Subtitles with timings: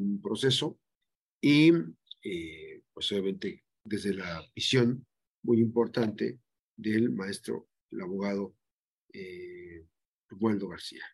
[0.00, 0.78] un proceso
[1.40, 1.72] y
[2.22, 5.06] eh, pues obviamente desde la visión
[5.42, 6.40] muy importante
[6.76, 8.54] del maestro, el abogado
[9.12, 9.86] eh,
[10.68, 11.04] García.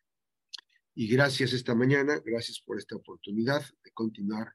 [0.95, 4.53] Y gracias esta mañana, gracias por esta oportunidad de continuar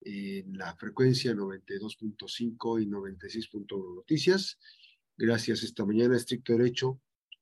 [0.00, 4.58] en la frecuencia 92.5 y 96.1 noticias.
[5.16, 7.00] Gracias esta mañana, estricto derecho.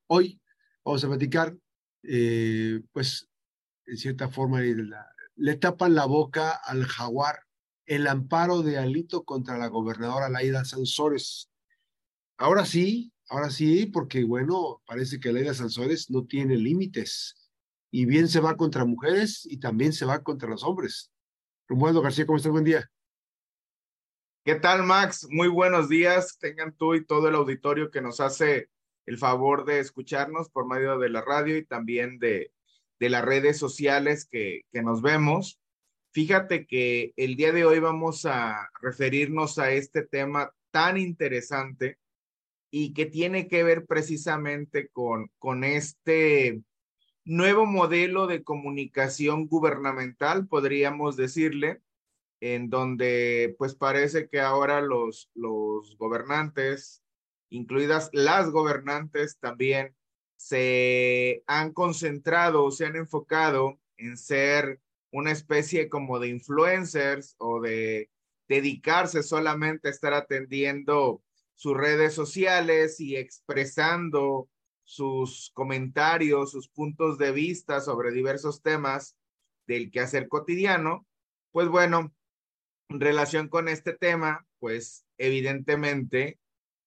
[0.09, 0.41] Hoy
[0.85, 1.57] vamos a platicar,
[2.03, 3.29] eh, pues,
[3.87, 4.61] en cierta forma,
[5.37, 7.41] le tapan la boca al jaguar
[7.87, 11.51] el amparo de Alito contra la gobernadora Laida Sansores.
[12.37, 17.51] Ahora sí, ahora sí, porque bueno, parece que Laida Sansores no tiene límites
[17.91, 21.11] y bien se va contra mujeres y también se va contra los hombres.
[21.69, 22.53] Romualdo García, ¿cómo estás?
[22.53, 22.89] Buen día.
[24.45, 25.27] ¿Qué tal, Max?
[25.29, 26.39] Muy buenos días.
[26.39, 28.71] Tengan tú y todo el auditorio que nos hace
[29.05, 32.53] el favor de escucharnos por medio de la radio y también de,
[33.01, 35.59] de las redes sociales que, que nos vemos.
[36.13, 41.99] Fíjate que el día de hoy vamos a referirnos a este tema tan interesante
[42.71, 46.63] y que tiene que ver precisamente con, con este
[47.25, 51.81] nuevo modelo de comunicación gubernamental, podríamos decirle,
[52.41, 57.03] en donde pues parece que ahora los, los gobernantes,
[57.51, 59.95] incluidas las gobernantes también,
[60.41, 64.81] se han concentrado, se han enfocado en ser
[65.13, 68.11] una especie como de influencers o de
[68.49, 71.23] dedicarse solamente a estar atendiendo
[71.55, 74.49] sus redes sociales y expresando
[74.83, 79.19] sus comentarios, sus puntos de vista sobre diversos temas
[79.67, 81.07] del quehacer cotidiano,
[81.53, 82.15] pues bueno,
[82.89, 86.39] en relación con este tema, pues evidentemente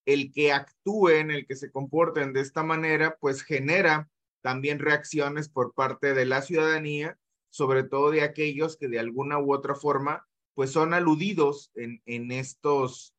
[0.05, 4.09] el que actúen, el que se comporten de esta manera, pues genera
[4.41, 7.17] también reacciones por parte de la ciudadanía
[7.53, 12.31] sobre todo de aquellos que de alguna u otra forma, pues son aludidos en, en
[12.31, 13.13] estos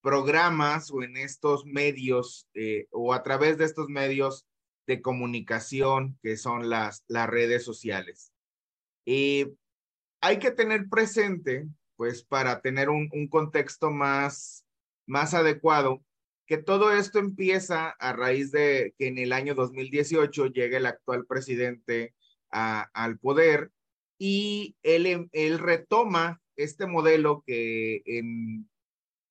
[0.00, 4.46] programas o en estos medios eh, o a través de estos medios
[4.86, 8.32] de comunicación que son las, las redes sociales.
[9.04, 9.46] y
[10.22, 11.66] hay que tener presente,
[11.96, 14.66] pues para tener un, un contexto más,
[15.06, 16.04] más adecuado,
[16.50, 21.24] que todo esto empieza a raíz de que en el año 2018 llegue el actual
[21.24, 22.12] presidente
[22.50, 23.70] al poder
[24.18, 28.68] y él, él retoma este modelo que en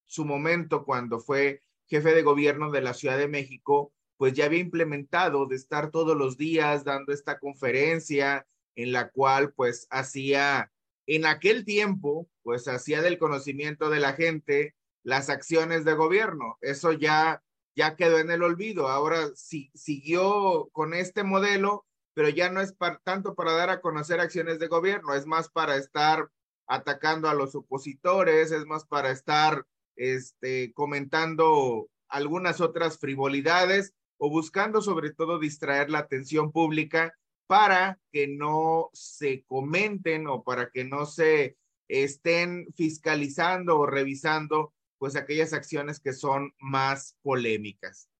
[0.06, 4.60] su momento, cuando fue jefe de gobierno de la Ciudad de México, pues ya había
[4.60, 10.72] implementado de estar todos los días dando esta conferencia en la cual pues hacía,
[11.06, 16.58] en aquel tiempo, pues hacía del conocimiento de la gente las acciones de gobierno.
[16.60, 17.42] Eso ya,
[17.74, 18.88] ya quedó en el olvido.
[18.88, 24.20] Ahora si, siguió con este modelo pero ya no es tanto para dar a conocer
[24.20, 26.28] acciones de gobierno, es más para estar
[26.66, 29.64] atacando a los opositores, es más para estar
[29.96, 37.14] este, comentando algunas otras frivolidades o buscando sobre todo distraer la atención pública
[37.46, 41.56] para que no se comenten o para que no se
[41.88, 48.10] estén fiscalizando o revisando pues aquellas acciones que son más polémicas.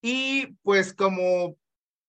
[0.00, 1.58] Y pues como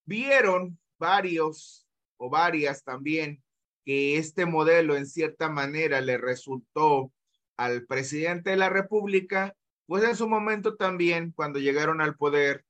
[0.05, 3.43] vieron varios o varias también
[3.83, 7.11] que este modelo en cierta manera le resultó
[7.57, 9.55] al presidente de la República,
[9.87, 12.65] pues en su momento también, cuando llegaron al poder,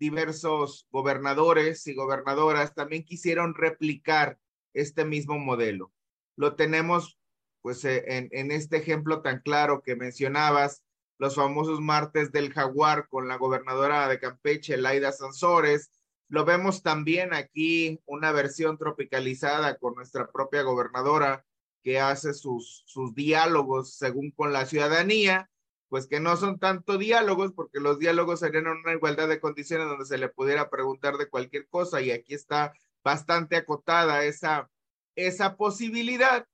[0.00, 4.36] diversos gobernadores y gobernadoras también quisieron replicar
[4.74, 5.92] este mismo modelo.
[6.34, 7.15] Lo tenemos
[7.66, 10.84] pues eh, en, este ejemplo tan claro que mencionabas,
[11.18, 15.90] los famosos martes del jaguar con la gobernadora de Campeche, Laida Sansores,
[16.28, 21.44] lo vemos también aquí, una versión tropicalizada con nuestra propia gobernadora
[21.82, 25.50] que hace sus, sus diálogos según con la ciudadanía,
[25.88, 30.06] pues que no son tanto diálogos, porque los diálogos serían una igualdad de condiciones donde
[30.06, 34.70] se le pudiera preguntar de cualquier cosa y aquí está bastante acotada esa,
[35.16, 36.46] esa posibilidad.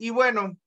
[0.00, 0.58] Y bueno,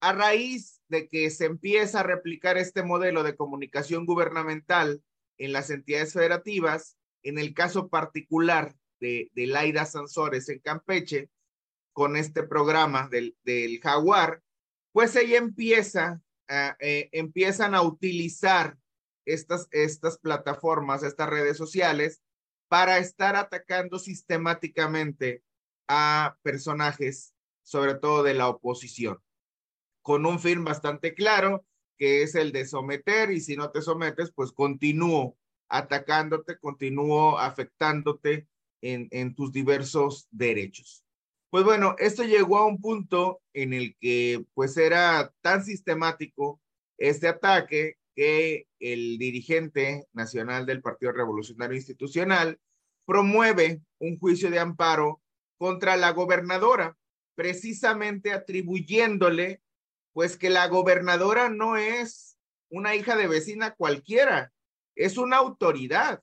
[0.00, 5.02] a raíz de que se empieza a replicar este modelo de comunicación gubernamental
[5.36, 11.28] en las entidades federativas, en el caso particular de, de Laida Sansores en Campeche,
[11.92, 14.42] con este programa del, del Jaguar,
[14.92, 18.78] pues ella empieza, eh, empiezan a utilizar
[19.26, 22.22] estas, estas plataformas, estas redes sociales,
[22.68, 25.42] para estar atacando sistemáticamente
[25.88, 27.34] a personajes,
[27.68, 29.18] sobre todo de la oposición,
[30.00, 31.66] con un fin bastante claro,
[31.98, 35.36] que es el de someter, y si no te sometes, pues continúo
[35.68, 38.48] atacándote, continúo afectándote
[38.80, 41.04] en, en tus diversos derechos.
[41.50, 46.62] Pues bueno, esto llegó a un punto en el que pues era tan sistemático
[46.96, 52.58] este ataque que el dirigente nacional del Partido Revolucionario Institucional
[53.04, 55.20] promueve un juicio de amparo
[55.58, 56.97] contra la gobernadora,
[57.38, 59.62] precisamente atribuyéndole
[60.12, 62.36] pues que la gobernadora no es
[62.68, 64.52] una hija de vecina cualquiera,
[64.96, 66.20] es una autoridad.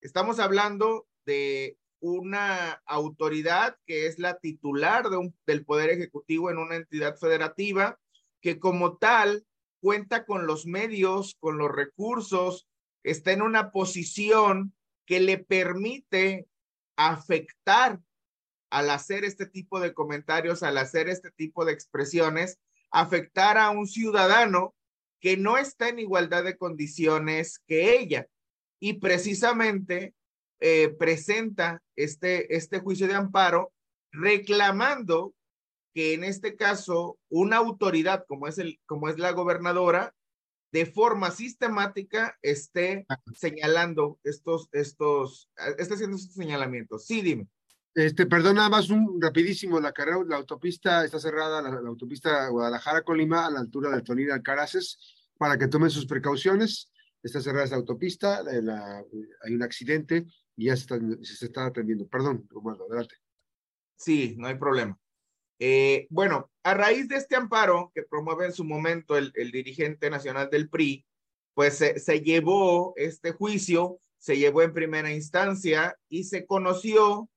[0.00, 5.04] Estamos hablando de una autoridad que es la titular
[5.46, 8.00] del Poder Ejecutivo en una entidad federativa,
[8.40, 9.46] que como tal
[9.80, 12.66] cuenta con los medios, con los recursos,
[13.04, 14.74] está en una posición
[15.06, 16.48] que le permite
[16.96, 18.00] afectar
[18.70, 22.58] al hacer este tipo de comentarios, al hacer este tipo de expresiones,
[22.90, 24.74] afectar a un ciudadano
[25.20, 28.26] que no está en igualdad de condiciones que ella.
[28.80, 30.14] Y precisamente
[30.60, 33.72] eh, presenta este, este juicio de amparo
[34.12, 35.34] reclamando
[35.94, 40.14] que en este caso una autoridad como es, el, como es la gobernadora,
[40.72, 47.06] de forma sistemática esté señalando estos, estos, esté haciendo estos señalamientos.
[47.06, 47.48] Sí, dime.
[47.94, 53.46] Este, perdón, nada más un rapidísimo, la carrera, la autopista está cerrada, la, autopista Guadalajara-Colima
[53.46, 54.98] a la altura del Tonil Alcaraces,
[55.36, 56.92] para que tomen sus precauciones.
[57.22, 59.04] Está cerrada esta autopista, la,
[59.42, 60.26] hay un accidente
[60.56, 62.06] y ya se está, se está atendiendo.
[62.06, 63.16] Perdón, Romualdo, adelante.
[63.96, 64.98] Sí, no hay problema.
[65.58, 70.48] Eh, bueno, a raíz de este amparo que promueve en su momento el, dirigente nacional
[70.48, 71.06] del PRI,
[71.52, 77.29] pues se, llevó este juicio, se llevó en primera instancia y se conoció, eh,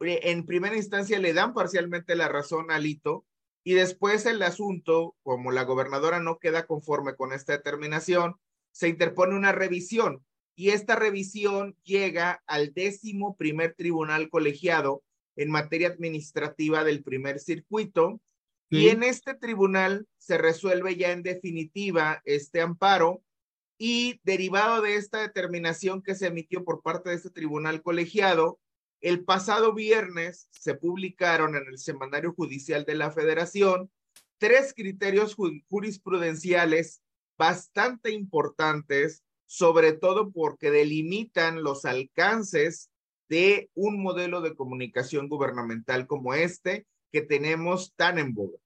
[0.00, 3.26] en primera instancia le dan parcialmente la razón a Lito
[3.62, 8.36] y después el asunto, como la gobernadora no queda conforme con esta determinación,
[8.72, 10.24] se interpone una revisión
[10.56, 15.02] y esta revisión llega al décimo primer tribunal colegiado
[15.36, 18.20] en materia administrativa del primer circuito.
[18.68, 23.22] Y en este tribunal se resuelve ya en definitiva este amparo
[23.78, 28.60] y derivado de esta determinación que se emitió por parte de este tribunal colegiado,
[29.00, 33.90] el pasado viernes se publicaron en el Semanario Judicial de la Federación
[34.38, 35.36] tres criterios
[35.68, 37.02] jurisprudenciales
[37.38, 42.90] bastante importantes, sobre todo porque delimitan los alcances
[43.28, 48.58] de un modelo de comunicación gubernamental como este que tenemos tan en boga.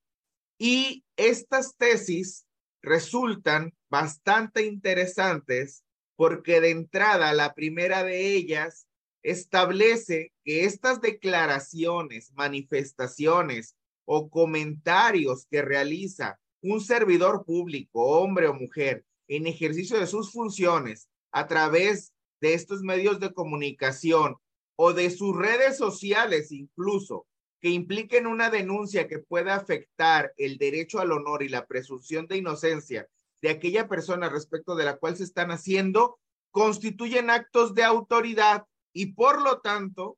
[0.59, 2.47] Y estas tesis
[2.83, 5.85] resultan bastante interesantes
[6.17, 8.87] porque de entrada la primera de ellas
[9.25, 13.75] establece que estas declaraciones, manifestaciones
[14.05, 21.09] o comentarios que realiza un servidor público, hombre o mujer, en ejercicio de sus funciones
[21.33, 24.37] a través de estos medios de comunicación
[24.77, 27.27] o de sus redes sociales incluso
[27.61, 32.37] que impliquen una denuncia que pueda afectar el derecho al honor y la presunción de
[32.37, 33.09] inocencia
[33.41, 36.19] de aquella persona respecto de la cual se están haciendo,
[36.51, 40.17] constituyen actos de autoridad y por lo tanto,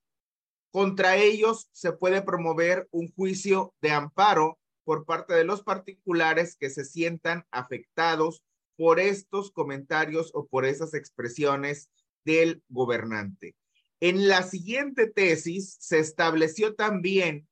[0.71, 6.71] contra ellos se puede promover un juicio de amparo por parte de los particulares que
[6.71, 8.45] se sientan afectados
[8.77, 11.91] por estos comentarios o por esas expresiones
[12.25, 13.57] del gobernante.
[14.01, 17.49] En la siguiente tesis se estableció también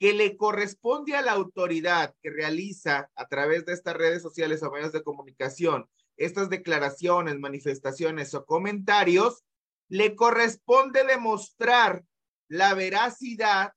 [0.00, 4.70] que le corresponde a la autoridad que realiza a través de estas redes sociales o
[4.70, 9.42] medios de comunicación estas declaraciones, manifestaciones o comentarios,
[9.88, 12.04] le corresponde demostrar
[12.48, 13.72] la veracidad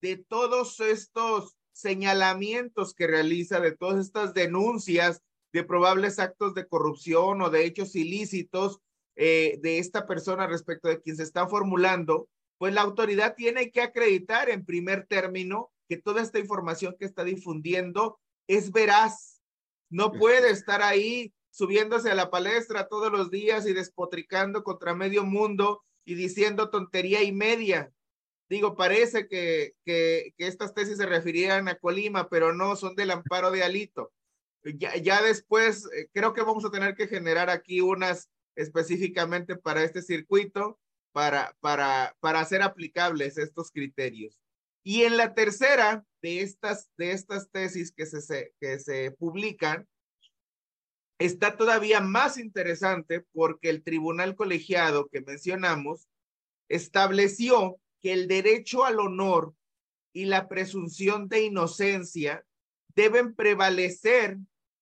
[0.00, 7.42] de todos estos señalamientos que realiza, de todas estas denuncias de probables actos de corrupción
[7.42, 8.80] o de hechos ilícitos
[9.16, 12.28] eh, de esta persona respecto de quien se está formulando,
[12.58, 17.24] pues la autoridad tiene que acreditar en primer término que toda esta información que está
[17.24, 19.42] difundiendo es veraz.
[19.90, 25.24] No puede estar ahí subiéndose a la palestra todos los días y despotricando contra medio
[25.24, 27.92] mundo y diciendo tontería y media.
[28.48, 33.50] Digo, parece que, que, estas tesis se referían a Colima, pero no, son del amparo
[33.50, 34.12] de Alito.
[34.64, 39.82] Ya, ya después, eh, creo que vamos a tener que generar aquí unas específicamente para
[39.82, 40.78] este circuito
[41.12, 44.40] para, para, para hacer aplicables estos criterios.
[44.82, 49.86] Y en la tercera de estas, de estas tesis que se, que se publican,
[51.24, 56.08] está todavía más interesante porque el tribunal colegiado que mencionamos
[56.68, 59.54] estableció que el derecho al honor
[60.12, 62.44] y la presunción de inocencia
[62.94, 64.38] deben prevalecer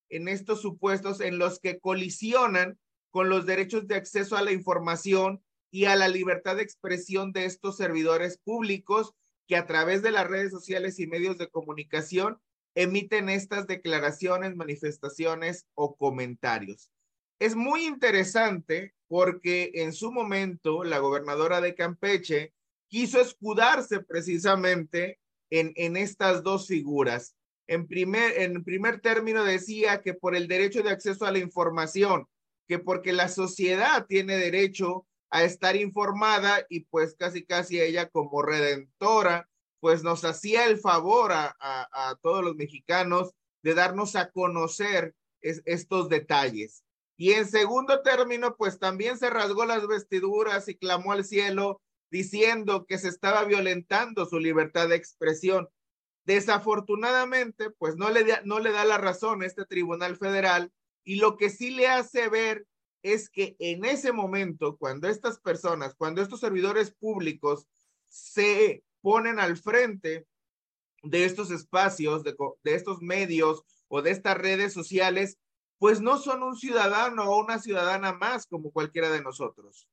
[0.09, 2.79] en estos supuestos en los que colisionan
[3.11, 7.45] con los derechos de acceso a la información y a la libertad de expresión de
[7.45, 9.13] estos servidores públicos
[9.47, 12.41] que a través de las redes sociales y medios de comunicación
[12.75, 16.91] emiten estas declaraciones, manifestaciones o comentarios.
[17.39, 22.53] Es muy interesante porque en su momento la gobernadora de Campeche
[22.89, 25.19] quiso escudarse precisamente
[25.51, 27.35] en, en estas dos figuras.
[27.67, 32.27] En primer, en primer término decía que por el derecho de acceso a la información,
[32.69, 38.43] que porque la sociedad tiene derecho a estar informada y pues casi casi ella como
[38.43, 39.50] redentora,
[39.81, 43.33] pues nos hacía el favor a, a, todos los mexicanos
[43.63, 46.85] de darnos a conocer estos detalles.
[47.17, 52.87] Y en segundo término, pues también se rasgó las vestiduras y clamó al cielo diciendo
[52.87, 55.69] que se estaba violentando su libertad de expresión.
[56.25, 60.73] Desafortunadamente, pues no le, no le da la razón este Tribunal Federal
[61.05, 62.67] y lo que sí le hace ver
[63.03, 67.67] es que en ese momento, cuando estas personas, cuando estos servidores públicos
[68.09, 70.27] se ponen al frente
[71.03, 75.39] de estos espacios, de, estos medios o de estas redes sociales,
[75.79, 79.89] pues no son un ciudadano o una ciudadana más como cualquiera de nosotros.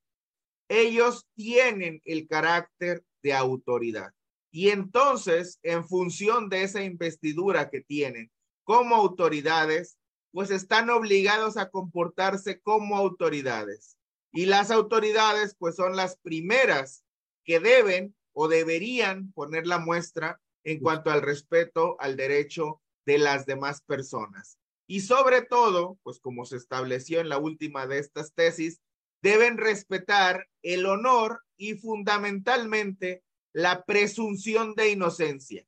[0.67, 4.11] Ellos tienen el carácter de autoridad.
[4.51, 8.31] Y entonces, en función de esa investidura que tienen
[8.63, 9.97] como autoridades,
[10.31, 13.97] pues están obligados a comportarse como autoridades.
[14.33, 17.03] Y las autoridades, pues son las primeras
[17.45, 23.47] que deben o deberían poner la muestra en cuanto al respeto al derecho de las
[23.47, 24.59] demás personas.
[24.85, 28.79] Y sobre todo, pues como se estableció en la última de estas tesis,
[29.23, 35.65] deben respetar el honor y fundamentalmente la presunción de inocencia.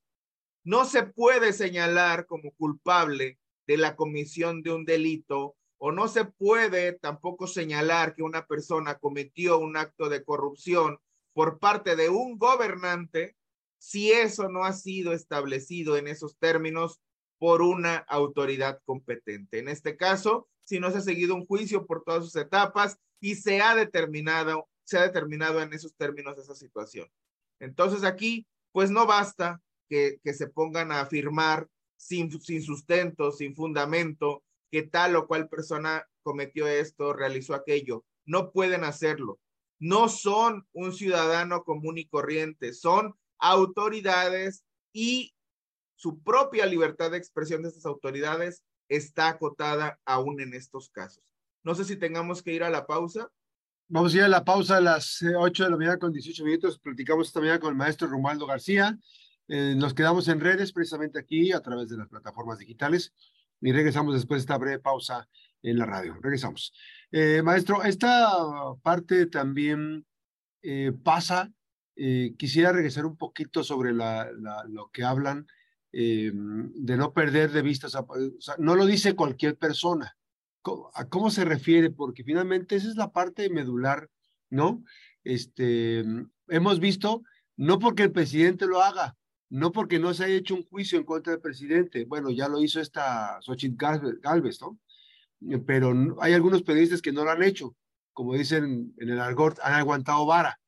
[0.62, 6.24] No se puede señalar como culpable de la comisión de un delito o no se
[6.24, 11.00] puede tampoco señalar que una persona cometió un acto de corrupción
[11.40, 13.34] por parte de un gobernante
[13.78, 17.00] si eso no ha sido establecido en esos términos
[17.38, 19.58] por una autoridad competente.
[19.58, 23.36] En este caso, si no se ha seguido un juicio por todas sus etapas y
[23.36, 27.08] se ha determinado, se ha determinado en esos términos esa situación.
[27.58, 34.42] Entonces aquí, pues no basta que, se pongan a afirmar sin, sin sustento, sin fundamento,
[34.70, 38.04] que tal o cual persona cometió esto, realizó aquello.
[38.26, 39.40] No pueden hacerlo.
[39.80, 45.34] No son un ciudadano común y corriente, son autoridades y
[45.96, 51.24] su propia libertad de expresión de estas autoridades está acotada aún en estos casos.
[51.62, 53.30] No sé si tengamos que ir a la pausa.
[53.88, 56.78] Vamos a ir a la pausa a las 8 de la mañana con 18 minutos.
[56.78, 58.98] Platicamos esta mañana con el maestro Romualdo García.
[59.48, 63.12] Eh, nos quedamos en redes precisamente aquí a través de las plataformas digitales
[63.60, 65.28] y regresamos después de esta breve pausa
[65.62, 66.16] en la radio.
[66.20, 66.72] Regresamos.
[67.10, 68.30] Eh, maestro, esta
[68.82, 70.06] parte también
[70.62, 71.52] eh, pasa.
[72.38, 74.30] quisiera regresar un poquito sobre la,
[74.68, 75.46] lo que hablan
[75.92, 77.88] de no perder de vista.
[77.88, 80.16] O sea, no lo dice cualquier persona
[80.94, 84.08] a cómo se refiere, porque finalmente esa es la parte medular,
[84.50, 84.84] ¿no?
[85.24, 86.04] Este,
[86.48, 87.22] hemos visto,
[87.56, 89.16] no porque el presidente lo haga,
[89.48, 92.62] no porque no se haya hecho un juicio en contra del presidente, bueno, ya lo
[92.62, 93.76] hizo esta Xochitl
[94.20, 94.78] Galvez, ¿no?
[95.66, 97.74] Pero hay algunos periodistas que no lo han hecho,
[98.12, 100.60] como dicen en el argot, han aguantado vara,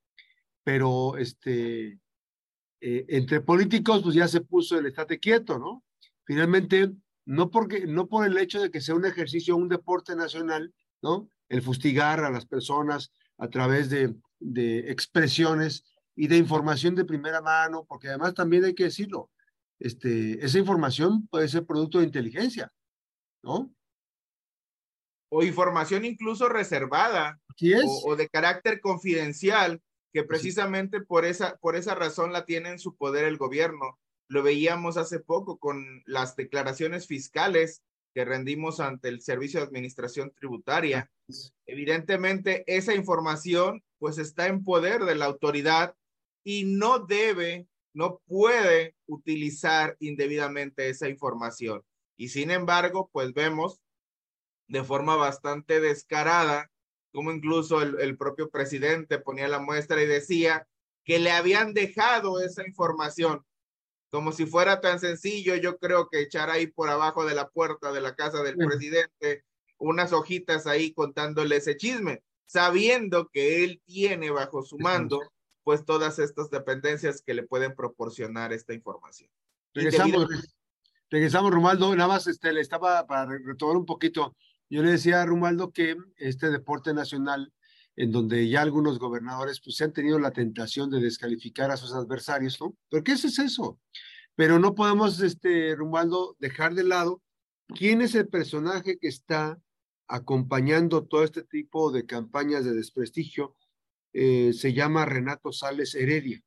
[0.64, 1.98] pero este,
[2.80, 5.84] eh, entre políticos, pues ya se puso el estate quieto, ¿no?
[6.24, 6.90] Finalmente,
[7.26, 11.28] no, porque, no por el hecho de que sea un ejercicio, un deporte nacional, ¿no?
[11.48, 17.40] El fustigar a las personas a través de, de expresiones y de información de primera
[17.40, 19.30] mano, porque además también hay que decirlo,
[19.78, 22.72] este, esa información puede ser producto de inteligencia,
[23.42, 23.74] ¿no?
[25.34, 27.40] O información incluso reservada
[27.84, 29.80] O, o, de carácter confidencial,
[30.12, 33.98] que precisamente por esa, por esa razón la tiene en su poder el gobierno.
[34.28, 37.82] Lo veíamos hace poco con las declaraciones fiscales
[38.14, 41.10] que rendimos ante el Servicio de Administración Tributaria.
[41.66, 45.94] Evidentemente, esa información pues está en poder de la autoridad
[46.44, 51.82] y no debe, no puede utilizar indebidamente esa información.
[52.18, 53.80] Y sin embargo, pues vemos
[54.72, 56.70] de forma bastante descarada
[57.12, 60.66] como incluso el, el propio presidente ponía la muestra y decía
[61.04, 63.44] que le habían dejado esa información.
[64.10, 67.92] Como si fuera tan sencillo, yo creo que echar ahí por abajo de la puerta
[67.92, 69.44] de la casa del presidente
[69.76, 75.20] unas hojitas ahí contándole ese chisme, sabiendo que él tiene bajo su mando
[75.64, 79.30] pues todas estas dependencias que le pueden proporcionar esta información.
[79.74, 80.28] Regresamos,
[81.10, 84.34] regresamos, Romualdo, nada más este, le estaba para retomar un poquito,
[84.72, 87.52] yo le decía a Romualdo que este deporte nacional
[87.94, 91.92] en donde ya algunos gobernadores pues se han tenido la tentación de descalificar a sus
[91.92, 92.74] adversarios, ¿no?
[92.88, 93.78] ¿Pero qué es eso?
[94.34, 97.20] Pero no podemos, este, Romualdo, dejar de lado
[97.66, 99.60] quién es el personaje que está
[100.08, 103.54] acompañando todo este tipo de campañas de desprestigio.
[104.14, 106.42] Eh, se llama Renato Sales Heredia.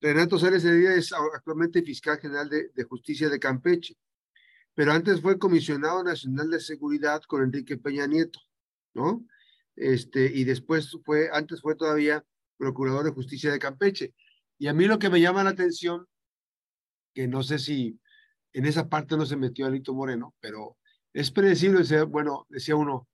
[0.00, 3.96] Renato Sales Heredia es actualmente fiscal general de justicia de Campeche,
[4.74, 8.40] pero antes fue comisionado nacional de seguridad con Enrique Peña Nieto,
[8.92, 9.24] ¿no?
[9.76, 12.24] Este, y después fue, antes fue todavía
[12.56, 14.14] procurador de justicia de Campeche.
[14.58, 16.06] Y a mí lo que me llama la atención,
[17.14, 17.98] que no sé si
[18.52, 20.76] en esa parte no se metió Alito Moreno, pero
[21.12, 23.08] es predecible, bueno, decía uno,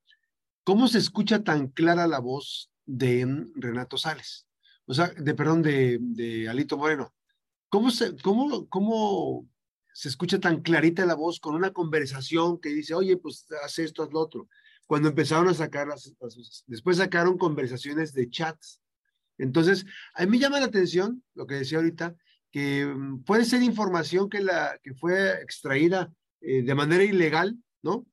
[0.65, 4.47] ¿cómo se escucha tan clara la voz de Renato Sales?
[4.87, 7.15] O sea, de, perdón, de, de Alito Moreno.
[7.69, 9.47] ¿Cómo se, cómo, cómo
[10.01, 14.03] se escucha tan clarita la voz con una conversación que dice, oye, pues haz esto,
[14.03, 14.49] haz lo otro?
[14.87, 16.15] Cuando empezaron a sacar las,
[16.67, 18.81] después sacaron conversaciones de chats.
[19.37, 22.15] Entonces, a mí llama la atención lo que decía ahorita,
[22.51, 28.07] que mm, puede ser información que, la, que fue extraída eh, de manera ilegal, ¿no?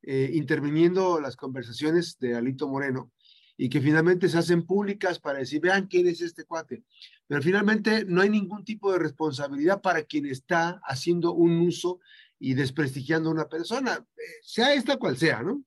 [0.00, 3.12] Eh, interviniendo las conversaciones de Alito Moreno
[3.56, 6.82] y que finalmente se hacen públicas para decir, vean quién es este cuate.
[7.26, 12.00] Pero finalmente no hay ningún tipo de responsabilidad para quien está haciendo un uso
[12.38, 14.04] y desprestigiando a una persona,
[14.42, 15.64] sea esta cual sea, ¿no?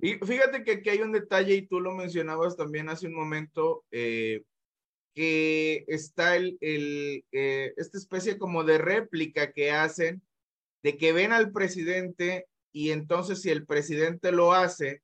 [0.00, 3.84] Y fíjate que aquí hay un detalle y tú lo mencionabas también hace un momento,
[3.90, 4.44] eh,
[5.14, 10.22] que está el, el eh, esta especie como de réplica que hacen
[10.84, 15.02] de que ven al presidente y entonces si el presidente lo hace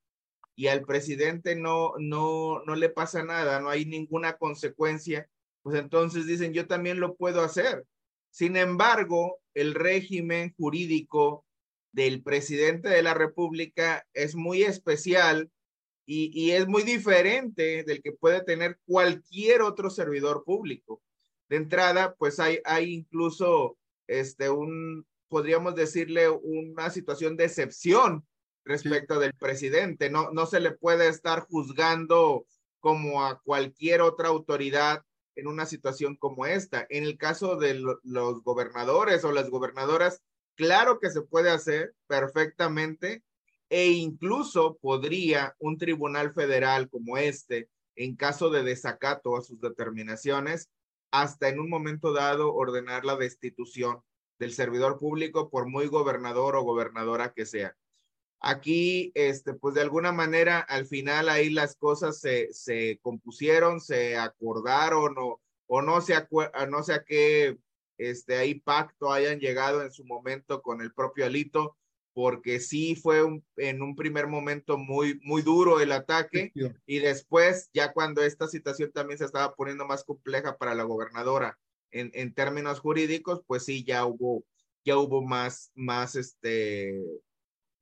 [0.56, 5.28] y al presidente no, no, no le pasa nada, no hay ninguna consecuencia,
[5.62, 7.84] pues entonces dicen yo también lo puedo hacer.
[8.30, 11.44] Sin embargo, el régimen jurídico
[11.92, 15.50] del presidente de la República es muy especial
[16.06, 21.00] y, es muy diferente del que puede tener cualquier otro servidor público.
[21.48, 28.26] De entrada, pues hay, hay incluso este, un, podríamos decirle, una situación de excepción
[28.64, 30.10] respecto del presidente.
[30.10, 32.46] No, no se le puede estar juzgando
[32.80, 35.04] como a cualquier otra autoridad
[35.36, 36.86] en una situación como esta.
[36.90, 40.22] En el caso de los gobernadores o las gobernadoras,
[40.54, 43.22] claro que se puede hacer perfectamente
[43.70, 50.70] e incluso podría un tribunal federal como este, en caso de desacato a sus determinaciones,
[51.10, 54.02] hasta en un momento dado ordenar la destitución
[54.38, 57.76] del servidor público por muy gobernador o gobernadora que sea.
[58.40, 64.16] Aquí, este, pues de alguna manera, al final ahí las cosas se, se compusieron, se
[64.16, 66.14] acordaron o, o no sé
[66.68, 67.56] no sé a qué
[67.98, 71.76] este, ahí pacto hayan llegado en su momento con el propio Alito,
[72.12, 73.22] porque sí fue
[73.56, 76.52] en un primer momento muy, muy duro el ataque
[76.86, 81.58] y después, ya cuando esta situación también se estaba poniendo más compleja para la gobernadora
[81.90, 84.44] en, en términos jurídicos, pues sí, ya hubo,
[84.84, 87.02] ya hubo más, más, este,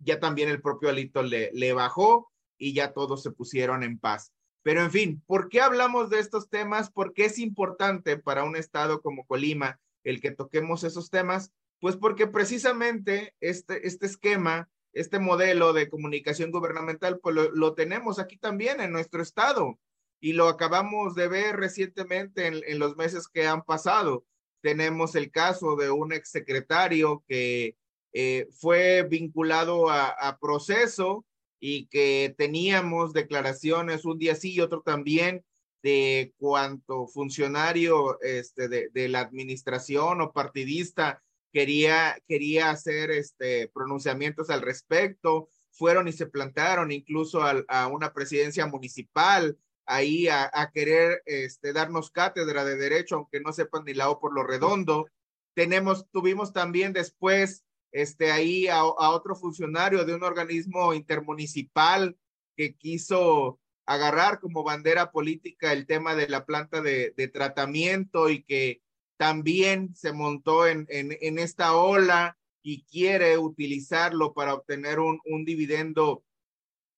[0.02, 4.32] ya también el propio Alito le, le bajó y ya todos se pusieron en paz.
[4.62, 6.90] Pero en fin, ¿por qué hablamos de estos temas?
[6.90, 12.28] Porque es importante para un estado como Colima el que toquemos esos temas pues porque
[12.28, 18.92] precisamente este, este esquema, este modelo de comunicación gubernamental, pues lo, tenemos aquí también en
[18.92, 19.80] nuestro estado
[20.20, 24.24] y lo acabamos de ver recientemente en, los meses que han pasado.
[24.60, 27.76] Tenemos el caso de un exsecretario que
[28.12, 31.24] eh, fue vinculado a, proceso
[31.58, 35.44] y que teníamos declaraciones un día sí y otro también
[35.82, 41.22] de cuánto funcionario este, de, la administración o partidista
[41.52, 48.66] quería, quería hacer este, pronunciamientos al respecto, fueron y se plantaron incluso a, una presidencia
[48.66, 54.20] municipal ahí a, querer este, darnos cátedra de derecho, aunque no sepan ni la O
[54.20, 55.06] por lo redondo.
[55.54, 62.16] Tenemos, tuvimos también después este, ahí a, otro funcionario de un organismo intermunicipal
[62.56, 68.42] que quiso agarrar como bandera política el tema de la planta de, de tratamiento y
[68.42, 68.82] que
[69.18, 76.24] también se montó en, en, esta ola y quiere utilizarlo para obtener un, un dividendo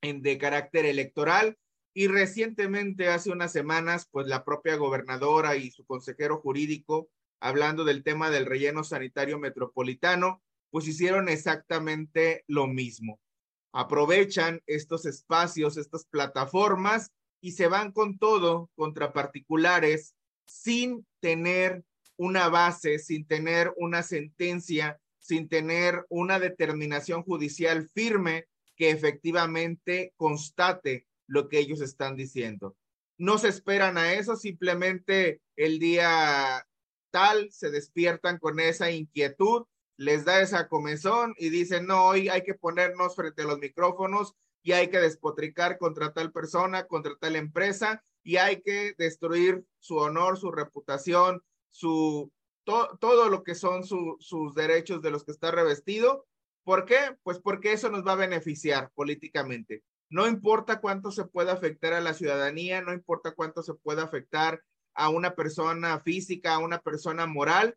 [0.00, 1.58] en, de carácter electoral.
[1.92, 7.08] Y recientemente, hace unas semanas, pues la propia gobernadora y su consejero jurídico,
[7.40, 10.42] hablando del tema del relleno sanitario metropolitano,
[10.74, 13.20] pues hicieron exactamente lo mismo.
[13.72, 20.16] Aprovechan estos espacios, estas plataformas y se van con todo contra particulares
[20.48, 21.84] sin tener
[22.16, 31.06] una base, sin tener una sentencia, sin tener una determinación judicial firme que efectivamente constate
[31.28, 32.76] lo que ellos están diciendo.
[33.16, 36.66] No se esperan a eso, simplemente el día
[37.12, 42.42] tal se despiertan con esa inquietud, les da esa comezón y dicen, no, hoy hay
[42.42, 47.36] que ponernos frente a los micrófonos y hay que despotricar contra tal persona, contra tal
[47.36, 52.32] empresa y hay que destruir su honor, su reputación, su
[52.64, 56.26] todo lo que son sus derechos de los que está revestido.
[56.64, 56.96] ¿Por qué?
[57.22, 59.84] Pues porque eso nos va a beneficiar políticamente.
[60.08, 64.62] No importa cuánto se pueda afectar a la ciudadanía, no importa cuánto se pueda afectar
[64.94, 67.76] a una persona física, a una persona moral,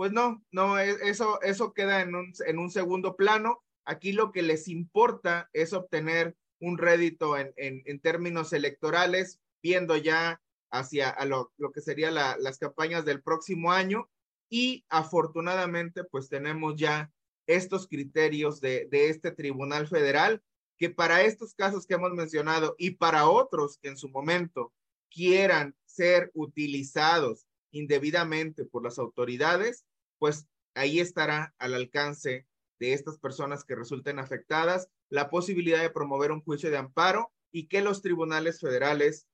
[0.00, 3.62] pues no, no, e, eso, eso queda en un, en un segundo plano.
[3.84, 9.98] Aquí lo que les importa es obtener un rédito en, en, en términos electorales, viendo
[9.98, 14.08] ya hacia lo, lo, que serían las campañas del próximo año.
[14.48, 17.12] Y afortunadamente, pues tenemos ya
[17.46, 20.42] estos criterios de, de este Tribunal Federal,
[20.78, 24.72] que para estos casos que hemos mencionado y para otros que en su momento
[25.10, 29.84] quieran ser utilizados indebidamente por las autoridades,
[30.20, 32.46] pues ahí estará al alcance
[32.78, 37.66] de estas personas que resulten afectadas la posibilidad de promover un juicio de amparo y
[37.66, 39.26] que los tribunales federales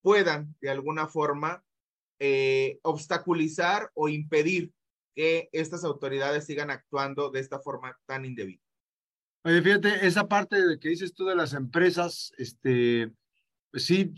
[0.00, 1.62] puedan de alguna forma
[2.18, 4.72] eh, obstaculizar o impedir
[5.14, 8.62] que estas autoridades sigan actuando de esta forma tan indebida.
[9.44, 13.12] Oye, fíjate, esa parte de que dices tú de las empresas, este,
[13.70, 14.12] pues sí,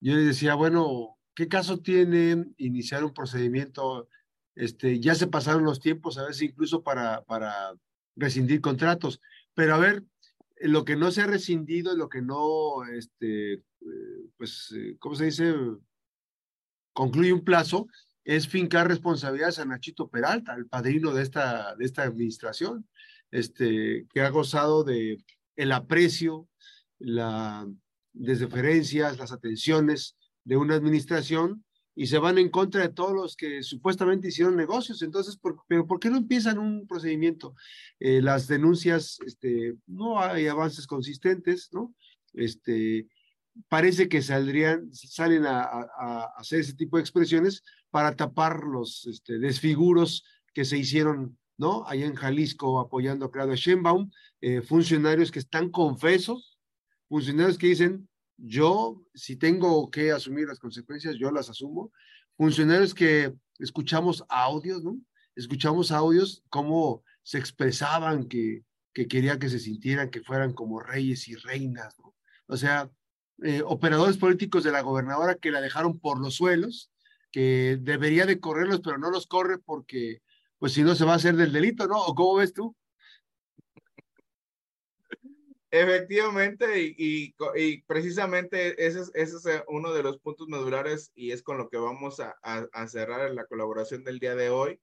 [0.00, 4.08] yo decía, bueno, ¿qué caso tiene iniciar un procedimiento?
[4.56, 7.74] Este, ya se pasaron los tiempos, a veces incluso para, para
[8.16, 9.20] rescindir contratos,
[9.54, 10.02] pero a ver,
[10.60, 13.62] lo que no se ha rescindido, lo que no, este, eh,
[14.38, 15.54] pues, eh, ¿cómo se dice?
[16.94, 17.86] Concluye un plazo,
[18.24, 22.88] es fincar responsabilidades a Nachito Peralta, el padrino de esta, de esta administración,
[23.30, 25.22] este, que ha gozado de
[25.56, 26.48] el aprecio,
[26.98, 27.68] la
[28.14, 31.65] deferencias, las atenciones de una administración
[31.98, 35.00] y se van en contra de todos los que supuestamente hicieron negocios.
[35.00, 37.54] Entonces, ¿por, pero ¿por qué no empiezan un procedimiento?
[37.98, 41.94] Eh, las denuncias, este, no hay avances consistentes, ¿no?
[42.34, 43.08] Este,
[43.68, 45.86] parece que saldrían, salen a,
[46.36, 51.86] hacer ese tipo de expresiones para tapar los este, desfiguros que se hicieron, ¿no?
[51.86, 54.10] Allá en Jalisco apoyando a Claudia Sheinbaum,
[54.42, 56.58] eh, funcionarios que están confesos,
[57.08, 58.06] funcionarios que dicen,
[58.36, 61.92] yo, si tengo que asumir las consecuencias, yo las asumo.
[62.36, 64.98] Funcionarios que escuchamos audios, ¿no?
[65.34, 71.28] Escuchamos audios cómo se expresaban que, que quería que se sintieran que fueran como reyes
[71.28, 72.14] y reinas, ¿no?
[72.48, 72.90] O sea,
[73.42, 76.90] eh, operadores políticos de la gobernadora que la dejaron por los suelos,
[77.30, 80.22] que debería de correrlos, pero no los corre porque,
[80.58, 81.98] pues si no se va a hacer del delito, ¿no?
[81.98, 82.74] ¿O cómo ves tú?
[85.78, 91.32] Efectivamente, y, y, precisamente ese es, ese es, eh, uno de los puntos medulares y
[91.32, 94.80] es con lo que vamos a, a, cerrar la colaboración del día de hoy.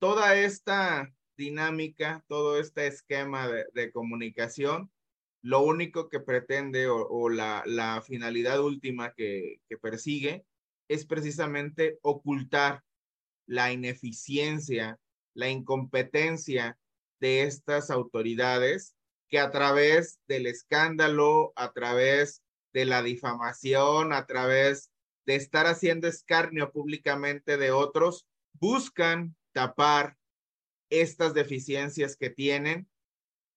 [0.00, 4.90] Toda esta dinámica, todo este esquema de, de comunicación,
[5.40, 10.44] lo único que pretende o, o la, la, finalidad última que, que persigue
[10.88, 12.82] es precisamente ocultar
[13.46, 14.98] la ineficiencia,
[15.32, 16.76] la incompetencia
[17.20, 18.96] de estas autoridades
[19.32, 22.42] que a través del escándalo, a través
[22.74, 24.90] de la difamación, a través
[25.24, 30.18] de estar haciendo escarnio públicamente de otros, buscan tapar
[30.90, 32.90] estas deficiencias que tienen.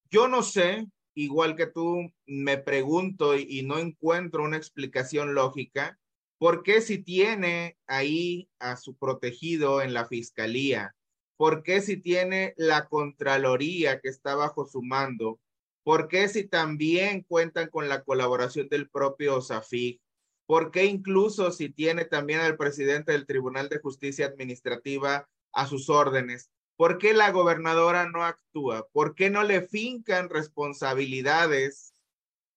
[0.10, 6.00] Yo no sé, igual que tú, me pregunto y, no encuentro una explicación lógica,
[6.38, 10.96] ¿por qué si tiene ahí a su protegido en la fiscalía?
[11.36, 15.42] ¿Por qué si tiene la Contraloría que está bajo su mando?
[15.86, 20.02] ¿Por qué si también cuentan con la colaboración del propio SAFIG?
[20.48, 25.92] ¿Por qué incluso si tiene también al presidente del Tribunal de Justicia Administrativa a sus
[25.92, 26.50] órdenes?
[26.76, 28.88] ¿Por qué la gobernadora no actúa?
[28.94, 31.94] ¿Por qué no le fincan responsabilidades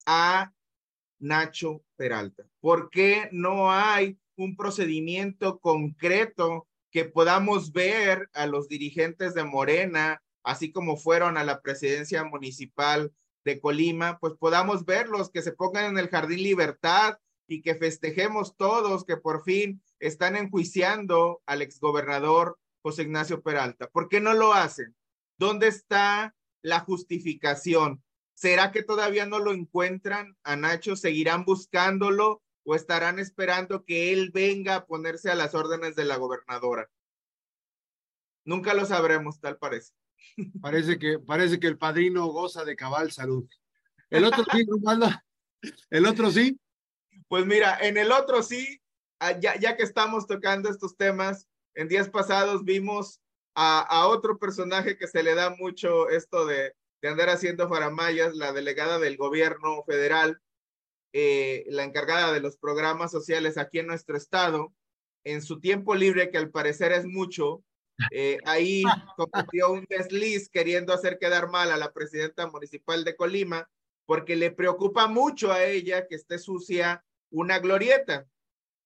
[0.06, 0.54] a
[1.18, 2.44] Nacho Peralta?
[2.60, 10.22] ¿Por qué no hay un procedimiento concreto que podamos ver a los dirigentes de Morena
[10.48, 13.12] así como fueron a la presidencia municipal
[13.44, 18.56] de Colima, pues podamos verlos, que se pongan en el Jardín Libertad y que festejemos
[18.56, 23.90] todos que por fin están enjuiciando al exgobernador José Ignacio Peralta.
[23.90, 24.96] ¿Por qué no lo hacen?
[25.36, 28.02] ¿Dónde está la justificación?
[28.32, 30.96] ¿Será que todavía no lo encuentran a Nacho?
[30.96, 36.16] ¿Seguirán buscándolo o estarán esperando que él venga a ponerse a las órdenes de la
[36.16, 36.88] gobernadora?
[38.46, 39.92] Nunca lo sabremos, tal parece.
[40.60, 43.48] Parece que, parece que el padrino goza de cabal salud.
[44.10, 45.22] El otro día,
[45.90, 46.58] ¿El otro sí?
[47.28, 48.80] Pues mira, en el otro sí,
[49.20, 53.20] ah, ya, ya que estamos tocando estos temas, en días pasados vimos
[53.54, 58.34] a, a otro personaje que se le da mucho esto de, de andar haciendo faramayas,
[58.34, 60.40] la delegada del gobierno federal,
[61.12, 64.74] eh, la encargada de los programas sociales aquí en nuestro estado,
[65.24, 67.62] en su tiempo libre, que al parecer es mucho,
[68.10, 68.82] eh, ahí
[69.16, 73.68] cometió un desliz queriendo hacer quedar mal a la presidenta municipal de Colima,
[74.06, 78.26] porque le preocupa mucho a ella que esté sucia una glorieta.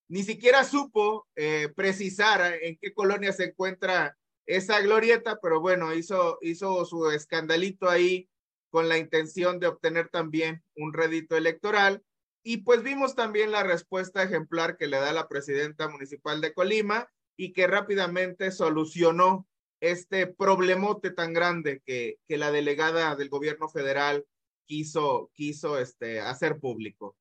[0.08, 6.38] Ni siquiera supo eh, precisar en qué colonia se encuentra esa glorieta, pero bueno, hizo,
[6.42, 8.28] hizo su escandalito ahí
[8.70, 12.02] con la intención de obtener también un rédito electoral.
[12.42, 17.08] Y pues vimos también la respuesta ejemplar que le da la presidenta municipal de Colima
[17.36, 19.46] y que rápidamente solucionó
[19.80, 24.24] este problemote tan grande que, que la delegada del gobierno federal
[24.66, 27.16] quiso, quiso este, hacer público.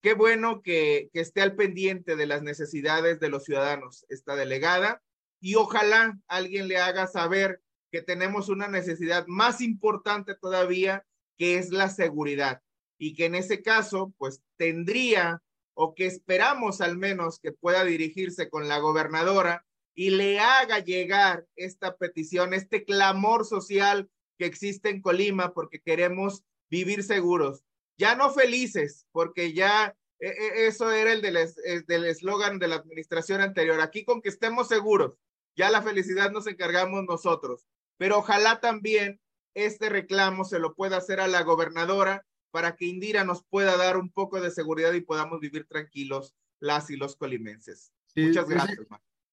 [0.00, 5.02] Qué bueno que, que esté al pendiente de las necesidades de los ciudadanos esta delegada
[5.40, 11.04] y ojalá alguien le haga saber que tenemos una necesidad más importante todavía,
[11.36, 12.62] que es la seguridad
[13.02, 15.42] y que en ese caso, pues tendría
[15.74, 21.46] o que esperamos al menos que pueda dirigirse con la gobernadora y le haga llegar
[21.56, 27.64] esta petición, este clamor social que existe en Colima porque queremos vivir seguros,
[27.98, 33.40] ya no felices, porque ya e, e, eso era el del eslogan de la administración
[33.40, 35.18] anterior, aquí con que estemos seguros,
[35.54, 37.66] ya la felicidad nos encargamos nosotros,
[37.98, 39.20] pero ojalá también
[39.54, 43.96] este reclamo se lo pueda hacer a la gobernadora para que Indira nos pueda dar
[43.96, 47.92] un poco de seguridad y podamos vivir tranquilos las y los colimenses.
[48.14, 48.78] Muchas gracias.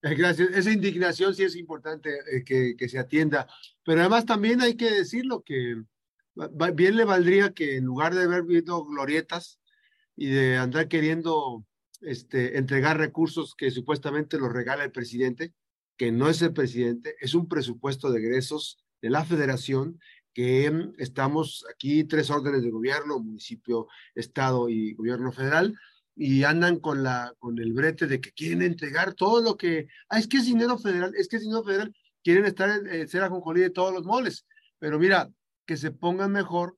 [0.02, 0.50] Eh, gracias.
[0.50, 3.48] Esa indignación sí es importante eh, que, que, se atienda,
[3.84, 5.84] pero además también hay que decirlo que
[6.74, 9.60] bien le valdría que en lugar de haber visto glorietas
[10.16, 11.66] y de andar queriendo
[12.02, 15.54] este, entregar recursos que supuestamente los regala el presidente,
[15.98, 20.00] que no es el presidente, es un presupuesto de egresos de la federación
[20.34, 25.76] que estamos aquí tres órdenes de gobierno, municipio, estado y gobierno federal,
[26.16, 30.20] y andan con, la, con el brete de que quieren entregar todo lo que, ah,
[30.20, 33.62] es que es dinero federal, es que es dinero federal, quieren estar en ser ajonjolí
[33.62, 34.46] de todos los moles,
[34.80, 35.30] pero mira,
[35.66, 36.78] que se pongan mejor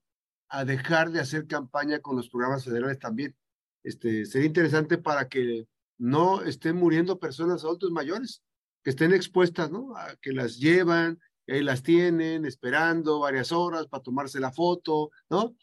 [0.49, 3.35] a dejar de hacer campaña con los programas federales también.
[3.83, 5.65] Este, sería interesante para que
[5.97, 8.43] no estén muriendo personas adultos mayores,
[8.83, 9.95] que estén expuestas, ¿no?
[9.95, 15.55] A que las llevan, ahí las tienen esperando varias horas para tomarse la foto, ¿no?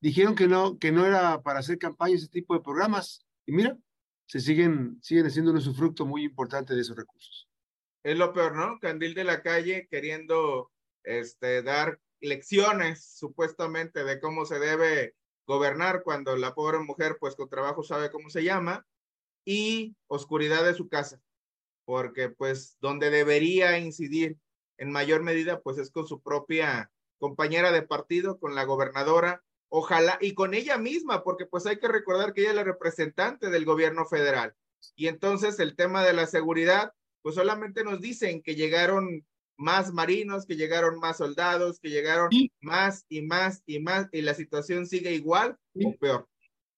[0.00, 3.26] Dijeron que no, que no era para hacer campaña ese tipo de programas.
[3.46, 3.76] Y mira,
[4.26, 7.48] se siguen, siguen haciendo un fruto muy importante de esos recursos.
[8.02, 8.78] Es lo peor, ¿no?
[8.78, 10.70] Candil de la calle queriendo
[11.04, 15.14] este, dar lecciones supuestamente de cómo se debe
[15.46, 18.86] gobernar cuando la pobre mujer pues con trabajo sabe cómo se llama
[19.44, 21.20] y oscuridad de su casa
[21.90, 24.38] porque pues donde debería incidir
[24.80, 30.18] en mayor medida pues es con su propia compañera de partido, con la gobernadora, ojalá,
[30.20, 33.66] y con ella misma, porque pues hay que recordar que ella es la representante del
[33.66, 34.54] gobierno federal.
[34.96, 39.26] Y entonces el tema de la seguridad, pues solamente nos dicen que llegaron
[39.58, 42.30] más marinos, que llegaron más soldados, que llegaron
[42.62, 46.26] más y más y más, y la situación sigue igual o peor.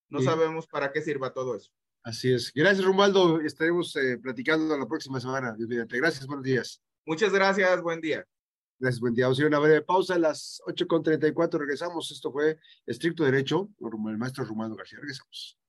[0.08, 1.70] No sabemos para qué sirva todo eso.
[2.02, 2.52] Así es.
[2.52, 3.40] Gracias, Romualdo.
[3.40, 5.54] Estaremos eh, platicando la próxima semana.
[5.54, 5.96] Dios mediante.
[5.96, 6.82] Gracias, buenos días.
[7.04, 8.24] Muchas gracias, buen día.
[8.78, 9.26] Gracias, buen día.
[9.26, 11.58] Vamos a ir a una breve pausa a las 8.34.
[11.58, 12.10] Regresamos.
[12.10, 14.98] Esto fue Estricto Derecho, el maestro Romualdo García.
[15.00, 15.61] Regresamos.